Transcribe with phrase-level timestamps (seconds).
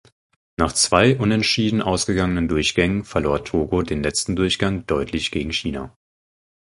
[0.57, 5.95] Nach zwei unentschieden ausgegangenen Durchgängen verlor Togo den letzten Durchgang deutlich gegen China.